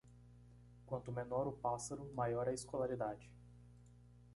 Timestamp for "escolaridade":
2.53-3.29